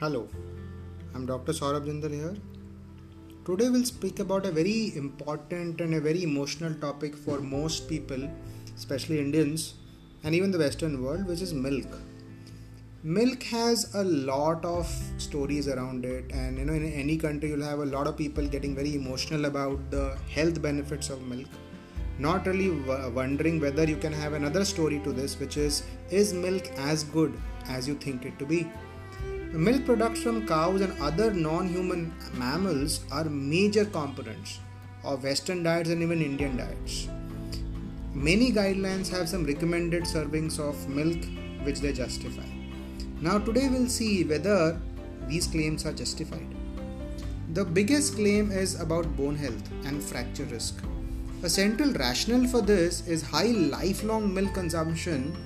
[0.00, 0.26] Hello,
[1.14, 1.52] I'm Dr.
[1.52, 2.34] Saurabh Jindal here.
[3.44, 8.26] Today we'll speak about a very important and a very emotional topic for most people,
[8.78, 9.74] especially Indians
[10.24, 11.98] and even the Western world, which is milk.
[13.02, 14.86] Milk has a lot of
[15.18, 18.46] stories around it, and you know, in any country, you'll have a lot of people
[18.46, 21.46] getting very emotional about the health benefits of milk
[22.18, 26.32] not really w- wondering whether you can have another story to this, which is is
[26.32, 27.38] milk as good
[27.68, 28.66] as you think it to be?
[29.52, 34.60] Milk products from cows and other non human mammals are major components
[35.02, 37.08] of Western diets and even Indian diets.
[38.14, 41.24] Many guidelines have some recommended servings of milk
[41.64, 42.46] which they justify.
[43.20, 44.80] Now, today we'll see whether
[45.26, 46.46] these claims are justified.
[47.52, 50.80] The biggest claim is about bone health and fracture risk.
[51.42, 55.36] A central rationale for this is high lifelong milk consumption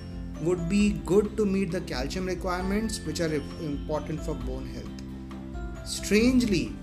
[0.45, 5.87] would be good to meet the calcium requirements which are important for bone health.
[5.87, 6.73] Strangely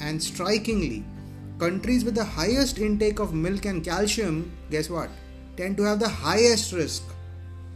[0.00, 1.04] and strikingly,
[1.58, 5.08] countries with the highest intake of milk and calcium, guess what,
[5.56, 7.04] tend to have the highest risk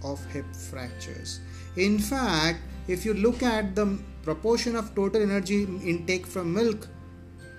[0.03, 1.41] of hip fractures.
[1.77, 6.89] In fact, if you look at the proportion of total energy intake from milk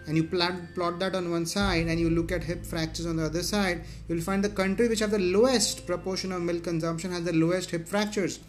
[0.09, 3.15] and you plot, plot that on one side and you look at hip fractures on
[3.15, 7.11] the other side, you'll find the country which have the lowest proportion of milk consumption
[7.11, 8.39] has the lowest hip fractures.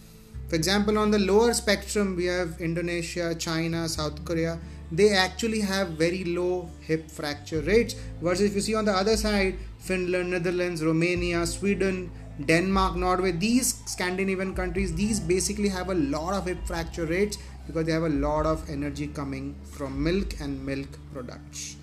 [0.49, 4.59] For example, on the lower spectrum, we have Indonesia, China, South Korea.
[4.91, 7.95] They actually have very low hip fracture rates.
[8.23, 12.11] Versus if you see on the other side, Finland, Netherlands, Romania, Sweden,
[12.47, 17.37] Denmark, Norway, these Scandinavian countries, these basically have a lot of hip fracture rates
[17.71, 21.77] because they have a lot of energy coming from milk and milk products.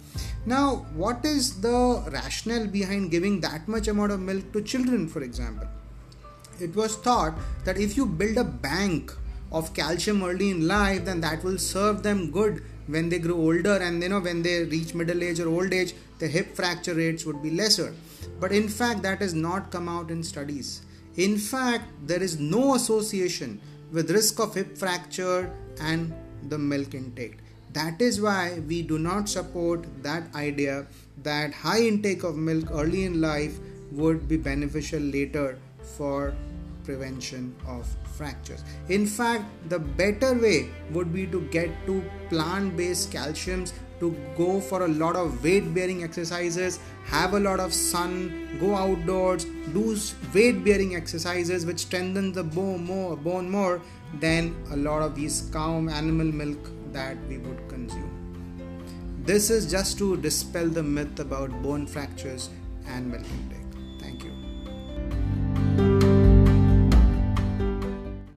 [0.46, 5.22] Now, what is the rationale behind giving that much amount of milk to children, for
[5.22, 5.68] example?
[6.60, 7.36] It was thought
[7.66, 9.14] that if you build a bank
[9.52, 13.78] of calcium early in life, then that will serve them good when they grow older
[13.78, 17.26] and you know when they reach middle age or old age, the hip fracture rates
[17.26, 17.94] would be lesser.
[18.40, 20.82] But in fact, that has not come out in studies.
[21.16, 23.60] In fact, there is no association
[23.92, 25.52] with risk of hip fracture
[25.82, 26.14] and
[26.49, 27.38] the milk intake.
[27.73, 30.88] That is why we do not support that idea
[31.23, 33.58] that high intake of milk early in life
[33.92, 35.60] would be beneficial later
[35.98, 36.33] for
[36.83, 38.64] prevention of fractures.
[38.89, 44.60] In fact, the better way would be to get to plant based calciums to go
[44.60, 49.98] for a lot of weight bearing exercises, have a lot of sun, go outdoors, do
[50.34, 53.82] weight bearing exercises which strengthen the bone more, bone more
[54.20, 58.14] than a lot of these cow animal milk that we would consume.
[59.26, 62.50] This is just to dispel the myth about bone fractures
[62.88, 63.58] and milk intake.